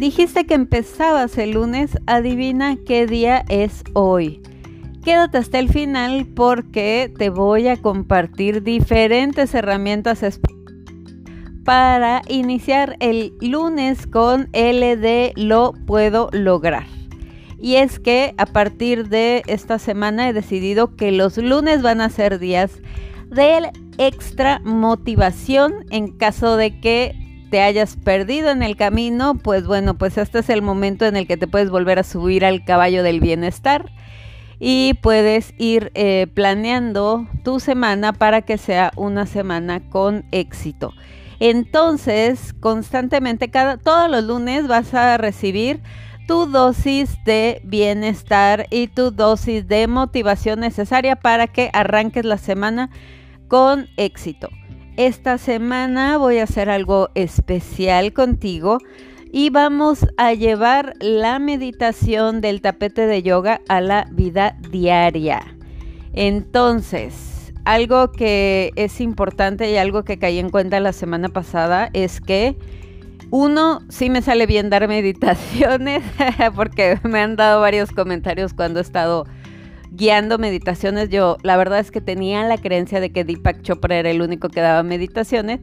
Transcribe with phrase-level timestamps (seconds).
[0.00, 4.40] dijiste que empezabas el lunes, adivina qué día es hoy.
[5.04, 10.40] Quédate hasta el final porque te voy a compartir diferentes herramientas
[11.64, 16.86] para iniciar el lunes con LD Lo Puedo Lograr.
[17.60, 22.08] Y es que a partir de esta semana he decidido que los lunes van a
[22.08, 22.80] ser días
[23.28, 27.19] de extra motivación en caso de que
[27.50, 31.26] te hayas perdido en el camino, pues bueno, pues este es el momento en el
[31.26, 33.90] que te puedes volver a subir al caballo del bienestar
[34.60, 40.92] y puedes ir eh, planeando tu semana para que sea una semana con éxito.
[41.40, 45.80] Entonces, constantemente, cada, todos los lunes vas a recibir
[46.28, 52.90] tu dosis de bienestar y tu dosis de motivación necesaria para que arranques la semana
[53.48, 54.50] con éxito.
[54.96, 58.78] Esta semana voy a hacer algo especial contigo
[59.32, 65.56] y vamos a llevar la meditación del tapete de yoga a la vida diaria.
[66.12, 72.20] Entonces, algo que es importante y algo que caí en cuenta la semana pasada es
[72.20, 72.56] que
[73.30, 76.02] uno, sí me sale bien dar meditaciones
[76.56, 79.26] porque me han dado varios comentarios cuando he estado
[79.90, 81.08] guiando meditaciones.
[81.08, 84.48] Yo la verdad es que tenía la creencia de que Deepak Chopra era el único
[84.48, 85.60] que daba meditaciones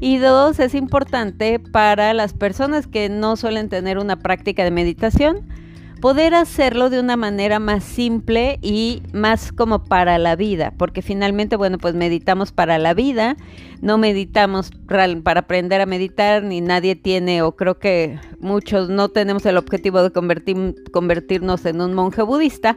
[0.00, 5.48] y dos, es importante para las personas que no suelen tener una práctica de meditación,
[6.04, 11.56] poder hacerlo de una manera más simple y más como para la vida, porque finalmente,
[11.56, 13.38] bueno, pues meditamos para la vida,
[13.80, 19.46] no meditamos para aprender a meditar, ni nadie tiene, o creo que muchos no tenemos
[19.46, 22.76] el objetivo de convertir, convertirnos en un monje budista.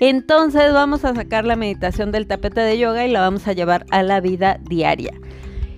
[0.00, 3.86] Entonces vamos a sacar la meditación del tapete de yoga y la vamos a llevar
[3.92, 5.12] a la vida diaria.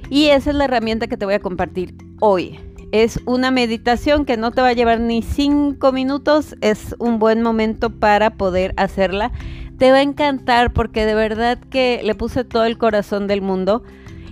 [0.08, 2.58] Y esa es la herramienta que te voy a compartir hoy.
[2.92, 6.56] Es una meditación que no te va a llevar ni cinco minutos.
[6.60, 9.32] Es un buen momento para poder hacerla.
[9.78, 13.82] Te va a encantar porque de verdad que le puse todo el corazón del mundo.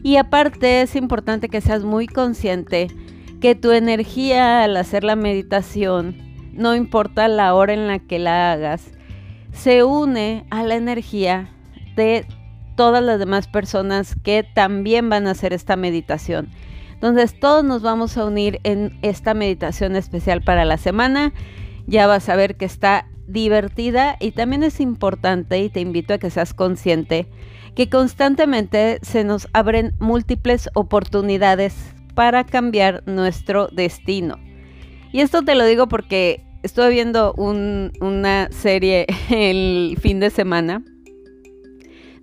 [0.03, 2.89] Y aparte es importante que seas muy consciente
[3.41, 6.17] que tu energía al hacer la meditación,
[6.55, 8.91] no importa la hora en la que la hagas,
[9.53, 11.51] se une a la energía
[11.95, 12.27] de
[12.77, 16.49] todas las demás personas que también van a hacer esta meditación.
[17.05, 21.35] Entonces todos nos vamos a unir en esta meditación especial para la semana.
[21.87, 26.19] Ya vas a ver que está divertida y también es importante y te invito a
[26.19, 27.29] que seas consciente
[27.75, 31.75] que constantemente se nos abren múltiples oportunidades
[32.15, 34.39] para cambiar nuestro destino.
[35.13, 40.83] Y esto te lo digo porque estuve viendo una serie el fin de semana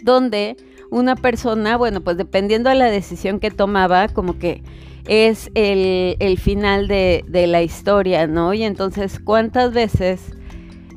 [0.03, 0.58] donde
[0.91, 4.62] una persona, bueno, pues dependiendo de la decisión que tomaba, como que
[5.07, 8.53] es el, final de, de la historia, ¿no?
[8.53, 10.35] Y entonces, ¿cuántas veces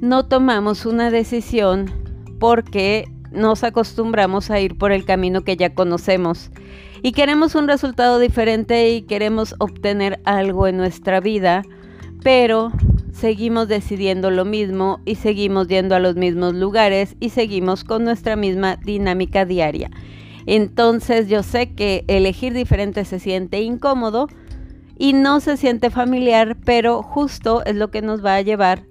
[0.00, 1.90] no tomamos una decisión
[2.38, 6.50] porque nos acostumbramos a ir por el camino que ya conocemos
[7.02, 11.62] y queremos un resultado diferente y queremos obtener algo en nuestra vida,
[12.22, 12.72] pero
[13.14, 18.36] seguimos decidiendo lo mismo y seguimos yendo a los mismos lugares y seguimos con nuestra
[18.36, 19.90] misma dinámica diaria.
[20.46, 24.28] Entonces yo sé que elegir diferente se siente incómodo
[24.98, 28.84] y no se siente familiar, pero justo es lo que nos va a llevar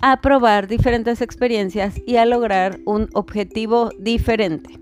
[0.00, 4.80] a probar diferentes experiencias y a lograr un objetivo diferente.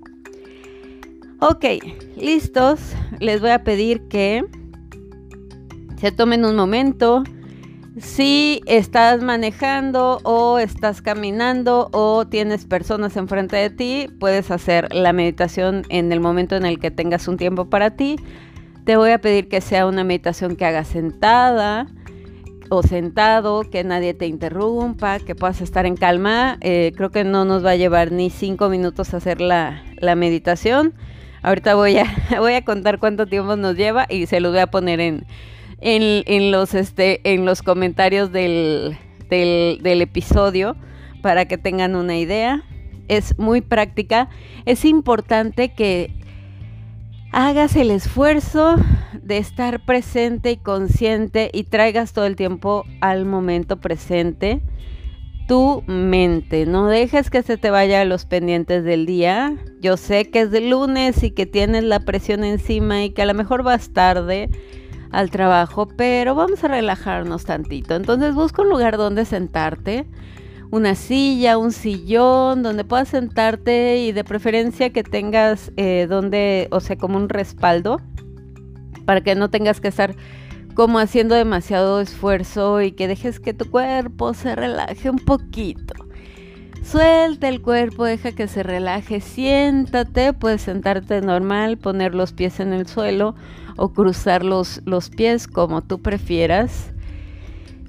[1.40, 1.64] Ok,
[2.16, 2.94] listos.
[3.18, 4.44] Les voy a pedir que
[6.00, 7.24] se tomen un momento,
[8.00, 15.12] si estás manejando o estás caminando o tienes personas enfrente de ti, puedes hacer la
[15.12, 18.16] meditación en el momento en el que tengas un tiempo para ti.
[18.84, 21.86] Te voy a pedir que sea una meditación que hagas sentada
[22.70, 26.58] o sentado, que nadie te interrumpa, que puedas estar en calma.
[26.60, 29.82] Eh, creo que no nos va a llevar ni cinco minutos hacer la,
[30.16, 30.94] meditación.
[31.42, 32.04] Ahorita voy a,
[32.38, 35.26] voy a contar cuánto tiempo nos lleva y se los voy a poner en,
[35.80, 38.96] en, los, este, en los comentarios del,
[39.28, 40.76] del, episodio
[41.22, 42.64] para que tengan una idea.
[43.08, 44.28] Es muy práctica.
[44.66, 46.12] Es importante que
[47.32, 48.76] hagas el esfuerzo
[49.22, 54.62] de estar presente y consciente y traigas todo el tiempo al momento presente
[55.46, 56.66] tu mente.
[56.66, 59.56] No dejes que se te vaya a los pendientes del día.
[59.80, 63.26] Yo sé que es de lunes y que tienes la presión encima y que a
[63.26, 64.50] lo mejor vas tarde
[65.10, 67.94] al trabajo, pero vamos a relajarnos tantito.
[67.94, 70.06] Entonces busca un lugar donde sentarte,
[70.70, 76.80] una silla, un sillón, donde puedas sentarte y de preferencia que tengas eh, donde, o
[76.80, 78.00] sea, como un respaldo,
[79.06, 80.14] para que no tengas que estar
[80.74, 85.94] como haciendo demasiado esfuerzo y que dejes que tu cuerpo se relaje un poquito.
[86.84, 92.72] Suelta el cuerpo, deja que se relaje, siéntate, puedes sentarte normal, poner los pies en
[92.72, 93.34] el suelo
[93.78, 96.92] o cruzar los, los pies como tú prefieras.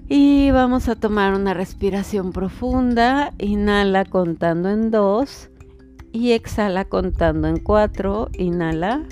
[0.07, 3.33] Y vamos a tomar una respiración profunda.
[3.37, 5.49] Inhala contando en dos
[6.11, 8.29] y exhala contando en cuatro.
[8.33, 9.03] Inhala.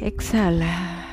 [0.00, 1.06] Exhala.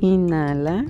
[0.00, 0.84] Inhala.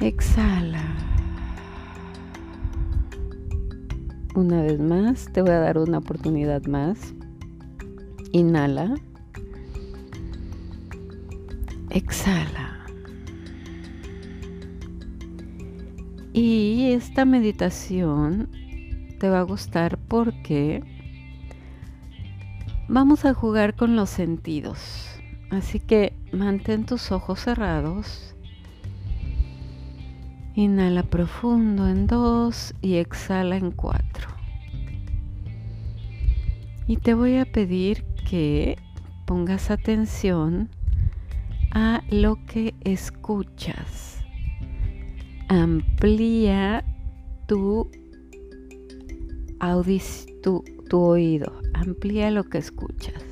[0.00, 1.03] Exhala.
[4.34, 7.14] Una vez más, te voy a dar una oportunidad más.
[8.32, 8.96] Inhala.
[11.90, 12.84] Exhala.
[16.32, 18.50] Y esta meditación
[19.20, 20.82] te va a gustar porque
[22.88, 25.06] vamos a jugar con los sentidos.
[25.50, 28.33] Así que mantén tus ojos cerrados
[30.56, 34.28] Inhala profundo en dos y exhala en cuatro.
[36.86, 38.76] Y te voy a pedir que
[39.26, 40.68] pongas atención
[41.72, 44.18] a lo que escuchas.
[45.48, 46.84] Amplía
[47.48, 47.90] tu,
[50.42, 53.24] tu, tu oído, amplía lo que escuchas.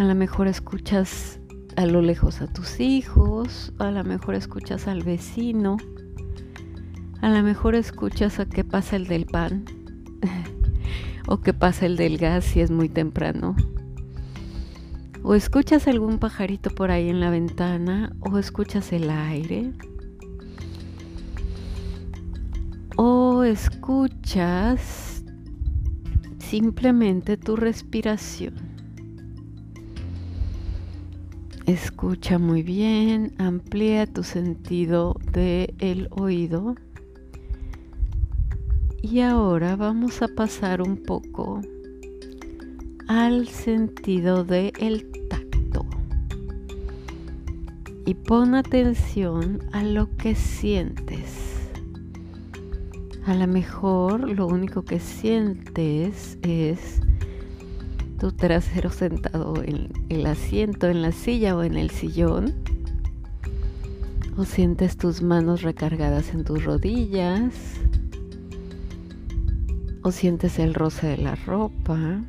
[0.00, 1.38] A lo mejor escuchas
[1.76, 5.76] a lo lejos a tus hijos, a lo mejor escuchas al vecino,
[7.20, 9.64] a lo mejor escuchas a qué pasa el del pan
[11.26, 13.56] o qué pasa el del gas si es muy temprano.
[15.22, 19.72] O escuchas algún pajarito por ahí en la ventana o escuchas el aire.
[22.96, 25.24] O escuchas
[26.38, 28.73] simplemente tu respiración.
[31.66, 36.74] Escucha muy bien, amplía tu sentido del el oído.
[39.00, 41.62] Y ahora vamos a pasar un poco
[43.08, 45.86] al sentido del el tacto.
[48.04, 51.70] Y pon atención a lo que sientes.
[53.24, 57.00] A lo mejor lo único que sientes es
[58.32, 62.54] trasero sentado en el asiento, en la silla o en el sillón.
[64.36, 67.54] O sientes tus manos recargadas en tus rodillas.
[70.02, 72.20] O sientes el roce de la ropa.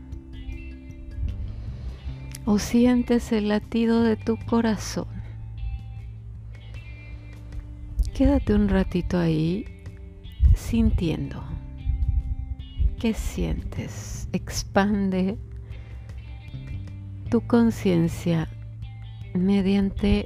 [2.46, 5.08] O sientes el latido de tu corazón.
[8.14, 9.66] Quédate un ratito ahí
[10.56, 11.44] sintiendo.
[13.00, 14.30] ¿Qué sientes?
[14.32, 15.38] Expande
[17.36, 18.48] tu conciencia
[19.34, 20.26] mediante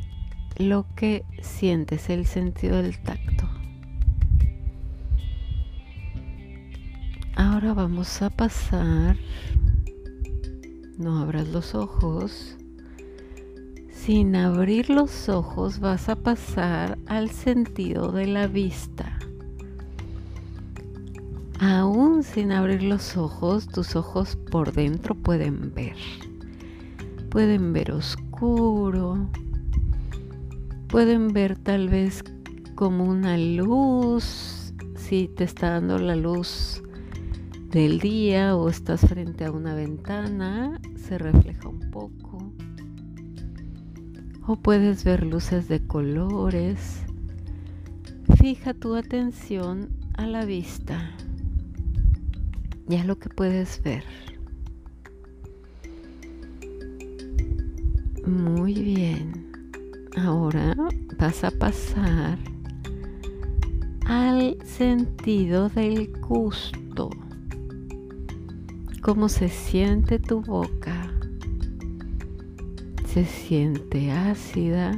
[0.58, 3.50] lo que sientes, el sentido del tacto.
[7.36, 9.18] Ahora vamos a pasar,
[11.00, 12.56] no abras los ojos,
[13.92, 19.18] sin abrir los ojos vas a pasar al sentido de la vista.
[21.60, 25.98] Aún sin abrir los ojos, tus ojos por dentro pueden ver
[27.30, 29.30] pueden ver oscuro,
[30.88, 32.24] pueden ver tal vez
[32.76, 36.82] como una luz, si te está dando la luz
[37.70, 42.52] del día o estás frente a una ventana, se refleja un poco.
[44.48, 47.04] O puedes ver luces de colores.
[48.38, 51.12] Fija tu atención a la vista
[52.90, 54.04] y a lo que puedes ver.
[58.30, 59.52] Muy bien.
[60.16, 60.76] Ahora
[61.18, 62.38] vas a pasar
[64.06, 67.10] al sentido del gusto.
[69.02, 71.12] ¿Cómo se siente tu boca?
[73.08, 74.96] ¿Se siente ácida?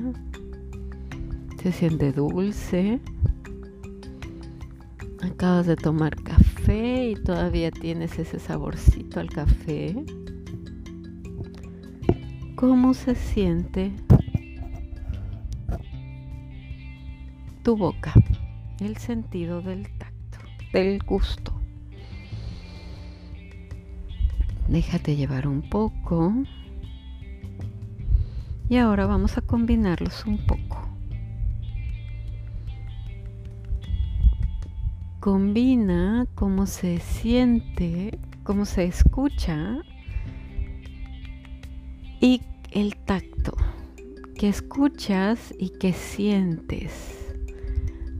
[1.63, 2.99] ¿Se siente dulce?
[5.21, 10.03] Acabas de tomar café y todavía tienes ese saborcito al café.
[12.61, 13.91] ¿Cómo se siente
[17.63, 18.13] tu boca?
[18.79, 20.37] El sentido del tacto,
[20.71, 21.59] del gusto.
[24.67, 26.35] Déjate llevar un poco.
[28.69, 30.87] Y ahora vamos a combinarlos un poco.
[35.19, 39.79] combina cómo se siente, cómo se escucha
[42.19, 43.55] y el tacto,
[44.35, 47.21] que escuchas y que sientes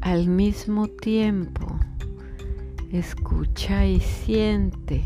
[0.02, 1.80] al mismo tiempo.
[2.92, 5.04] Escucha y siente.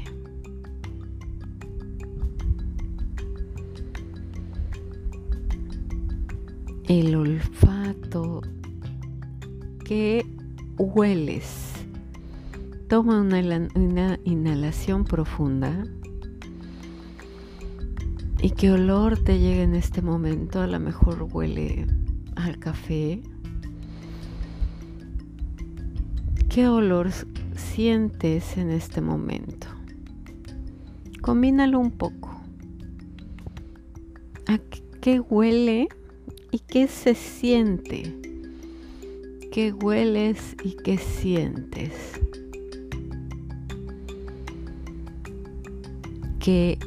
[6.87, 8.41] El olfato
[9.83, 10.25] que
[10.77, 11.73] hueles.
[12.87, 15.83] Toma una, inhalación profunda.
[18.45, 20.61] ¿Y qué olor te llega en este momento?
[20.61, 21.87] A lo mejor huele
[22.35, 23.23] al café.
[26.47, 27.09] ¿Qué olor
[27.55, 29.65] sientes en este momento?
[31.23, 32.39] Combínalo un poco.
[34.45, 34.59] ¿A
[35.01, 35.87] qué huele
[36.51, 38.15] y qué se siente?
[39.51, 42.21] ¿Qué hueles y qué sientes?
[46.37, 46.77] ¿Qué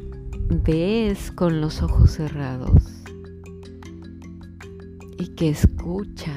[0.48, 2.82] ves con los ojos cerrados?
[5.18, 6.34] ¿Y qué escuchas?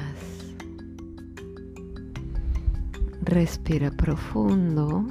[3.22, 5.06] Respira profundo.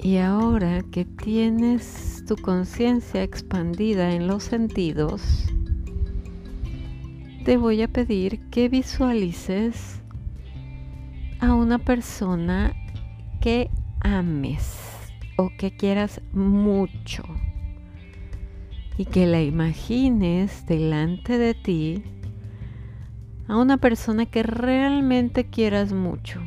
[0.00, 5.46] Y ahora que tienes tu conciencia expandida en los sentidos,
[7.44, 10.02] te voy a pedir que visualices
[11.40, 12.74] a una persona
[13.40, 14.83] que ames
[15.36, 17.24] o que quieras mucho
[18.96, 22.02] y que la imagines delante de ti
[23.48, 26.40] a una persona que realmente quieras mucho.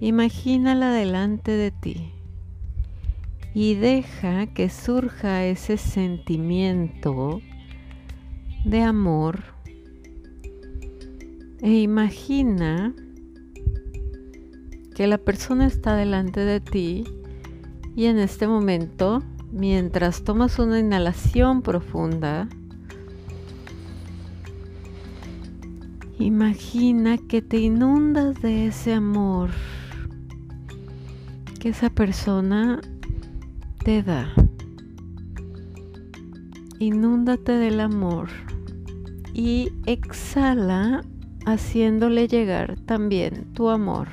[0.00, 2.12] Imagínala delante de ti
[3.54, 7.40] y deja que surja ese sentimiento
[8.64, 9.42] de amor
[11.60, 12.94] e imagina
[14.98, 17.04] que la persona está delante de ti
[17.94, 22.48] y en este momento, mientras tomas una inhalación profunda,
[26.18, 29.50] imagina que te inundas de ese amor
[31.60, 32.80] que esa persona
[33.84, 34.34] te da.
[36.80, 38.30] Inúndate del amor
[39.32, 41.04] y exhala
[41.46, 44.08] haciéndole llegar también tu amor.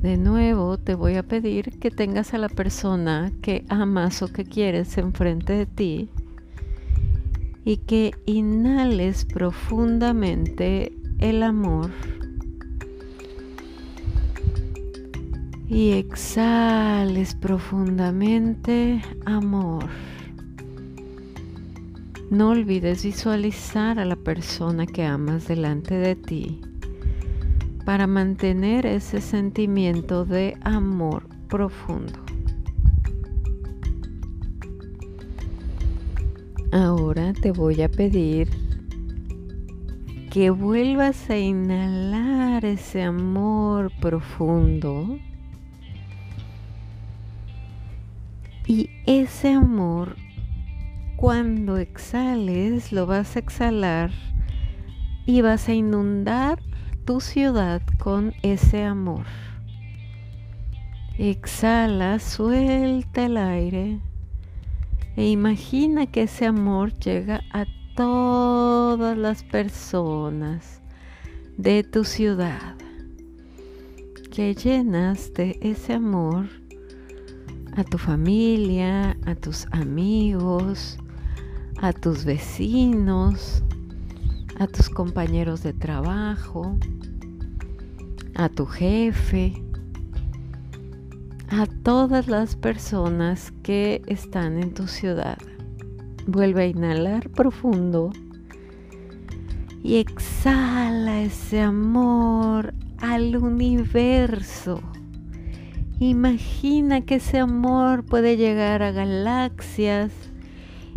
[0.00, 4.44] De nuevo te voy a pedir que tengas a la persona que amas o que
[4.44, 6.08] quieres enfrente de ti
[7.64, 11.90] y que inhales profundamente el amor
[15.68, 19.84] y exhales profundamente amor.
[22.30, 26.60] No olvides visualizar a la persona que amas delante de ti
[27.88, 32.18] para mantener ese sentimiento de amor profundo.
[36.70, 38.50] Ahora te voy a pedir
[40.30, 45.18] que vuelvas a inhalar ese amor profundo
[48.66, 50.16] Y ese amor,
[51.16, 54.10] cuando exhales, lo vas a exhalar
[55.24, 56.67] y vas a inundar
[57.08, 59.24] tu ciudad con ese amor.
[61.16, 63.98] Exhala, suelta el aire
[65.16, 67.64] e imagina que ese amor llega a
[67.96, 70.82] todas las personas
[71.56, 72.76] de tu ciudad,
[74.30, 76.46] que llenas de ese amor
[77.74, 80.98] a tu familia, a tus amigos,
[81.80, 83.62] a tus vecinos,
[84.58, 86.76] a tus compañeros de trabajo,
[88.34, 89.62] a tu jefe,
[91.48, 95.38] a todas las personas que están en tu ciudad.
[96.26, 98.10] Vuelve a inhalar profundo
[99.82, 104.82] y exhala ese amor al universo
[106.00, 110.12] Imagina que ese amor puede llegar a galaxias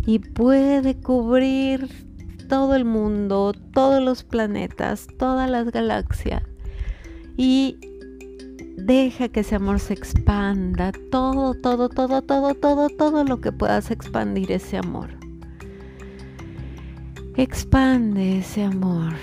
[0.06, 1.88] y puede cubrir
[2.52, 6.42] todo el mundo, todos los planetas, todas las galaxias.
[7.34, 7.78] Y
[8.76, 13.90] deja que ese amor se expanda, todo, todo, todo, todo, todo, todo lo que puedas
[13.90, 15.08] expandir ese amor.
[17.38, 19.14] Expande ese amor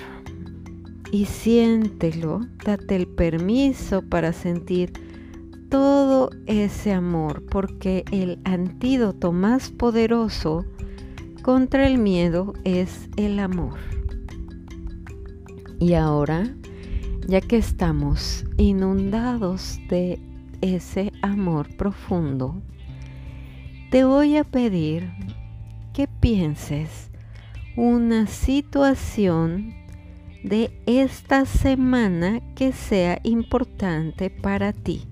[1.11, 4.91] y siéntelo, date el permiso para sentir
[5.69, 10.65] todo ese amor, porque el antídoto más poderoso
[11.49, 13.79] contra el miedo es el amor.
[15.79, 16.47] Y ahora,
[17.27, 20.19] ya que estamos inundados de
[20.61, 22.61] ese amor profundo,
[23.89, 25.11] te voy a pedir
[25.91, 27.09] que pienses
[27.75, 29.73] una situación
[30.43, 35.07] de esta semana que sea importante para ti.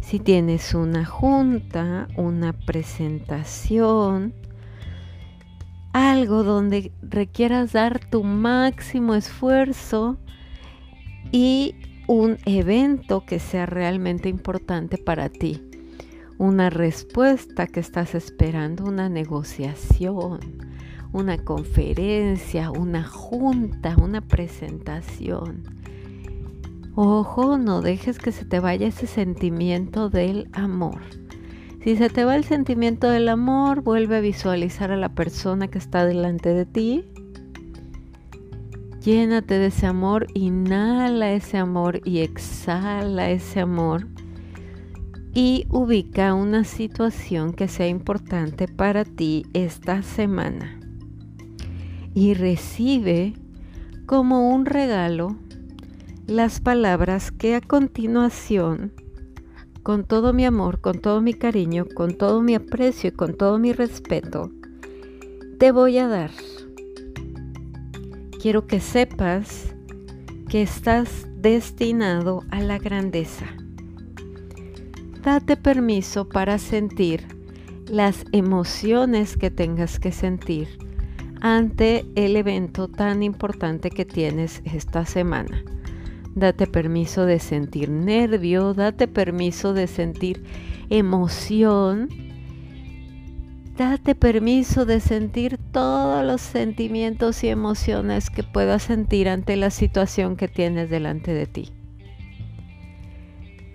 [0.00, 4.32] Si tienes una junta, una presentación,
[5.92, 10.18] algo donde requieras dar tu máximo esfuerzo
[11.30, 11.74] y
[12.06, 15.62] un evento que sea realmente importante para ti.
[16.38, 20.40] Una respuesta que estás esperando, una negociación,
[21.12, 25.62] una conferencia, una junta, una presentación.
[26.94, 31.00] Ojo, no dejes que se te vaya ese sentimiento del amor.
[31.84, 35.78] Si se te va el sentimiento del amor, vuelve a visualizar a la persona que
[35.78, 37.04] está delante de ti.
[39.02, 44.06] Llénate de ese amor, inhala ese amor y exhala ese amor.
[45.34, 50.78] Y ubica una situación que sea importante para ti esta semana
[52.14, 53.34] y recibe
[54.06, 55.36] como un regalo
[56.26, 58.92] las palabras que a continuación,
[59.82, 63.58] con todo mi amor, con todo mi cariño, con todo mi aprecio y con todo
[63.58, 64.50] mi respeto,
[65.58, 66.30] te voy a dar.
[68.40, 69.74] Quiero que sepas
[70.48, 73.46] que estás destinado a la grandeza.
[75.22, 77.26] Date permiso para sentir
[77.86, 80.68] las emociones que tengas que sentir
[81.40, 85.64] ante el evento tan importante que tienes esta semana.
[86.34, 90.42] Date permiso de sentir nervio, date permiso de sentir
[90.88, 92.08] emoción,
[93.76, 100.36] date permiso de sentir todos los sentimientos y emociones que puedas sentir ante la situación
[100.36, 101.72] que tienes delante de ti.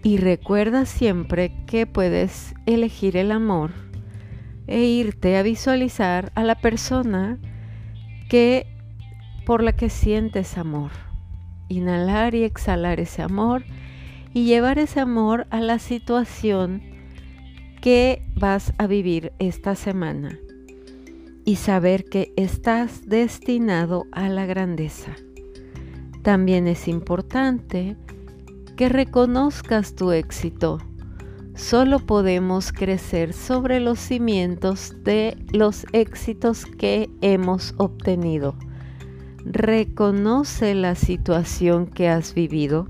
[0.04, 3.72] Y recuerda siempre que puedes elegir el amor
[4.66, 7.38] e irte a visualizar a la persona
[8.30, 8.68] que
[9.46, 11.07] por la que sientes amor.
[11.70, 13.64] Inhalar y exhalar ese amor
[14.34, 16.82] y llevar ese amor a la situación
[17.82, 20.38] que vas a vivir esta semana
[21.46, 25.16] y saber que estás destinado a la grandeza.
[26.24, 27.96] También es importante
[28.76, 30.80] que reconozcas tu éxito
[31.58, 38.56] solo podemos crecer sobre los cimientos de los éxitos que hemos obtenido.
[39.50, 42.86] Reconoce la situación que has vivido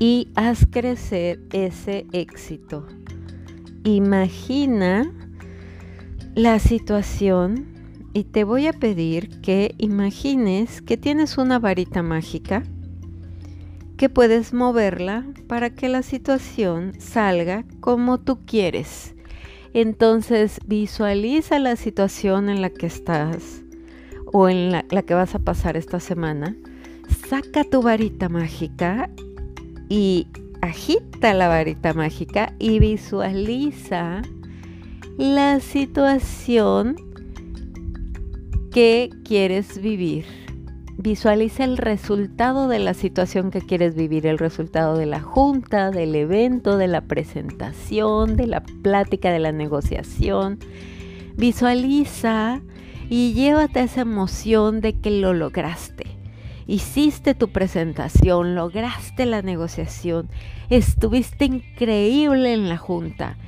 [0.00, 2.84] y haz crecer ese éxito.
[3.84, 5.08] Imagina
[6.34, 7.66] la situación
[8.12, 12.64] y te voy a pedir que imagines que tienes una varita mágica
[13.96, 19.14] que puedes moverla para que la situación salga como tú quieres.
[19.74, 23.62] Entonces visualiza la situación en la que estás
[24.32, 26.56] o en la, que vas a pasar esta semana.
[27.28, 29.10] Saca tu varita mágica
[29.88, 30.28] y
[30.60, 34.22] agita la varita mágica y visualiza
[35.16, 36.96] la situación
[38.70, 40.24] que quieres vivir
[41.00, 46.12] Visualiza el resultado de la situación que quieres vivir, el resultado de la junta, del
[46.16, 50.58] evento, de la presentación, de la plática, de la negociación.
[51.36, 52.62] Visualiza
[53.08, 56.06] y llévate esa emoción de que lo lograste.
[56.66, 60.28] Hiciste tu presentación, lograste la negociación,
[60.68, 63.38] estuviste increíble en la junta.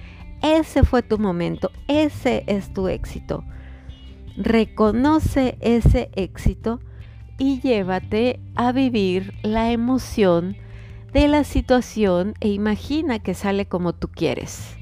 [0.42, 3.44] Ese fue tu momento, ese es tu éxito.
[4.36, 6.80] Reconoce ese éxito
[7.36, 10.56] y llévate a vivir la emoción
[11.12, 14.76] de la situación e imagina que sale como tú quieres.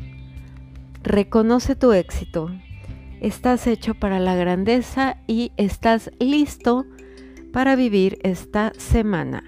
[1.03, 2.51] Reconoce tu éxito.
[3.21, 6.87] Estás hecho para la grandeza y estás listo
[7.53, 9.43] para vivir esta semana.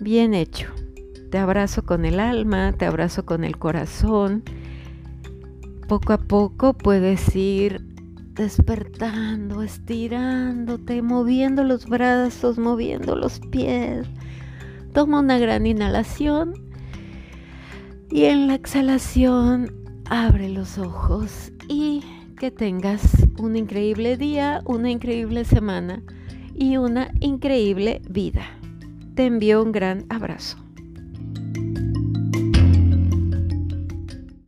[0.00, 0.68] Bien hecho.
[1.30, 4.42] Te abrazo con el alma, te abrazo con el corazón.
[5.88, 7.82] Poco a poco puedes ir
[8.32, 14.06] despertando, estirándote, moviendo los brazos, moviendo los pies.
[14.94, 16.54] Toma una gran inhalación
[18.10, 19.74] y en la exhalación
[20.08, 22.02] abre los ojos y
[22.38, 23.02] que tengas
[23.38, 26.02] un increíble día, una increíble semana
[26.54, 28.46] y una increíble vida.
[29.14, 30.67] Te envío un gran abrazo.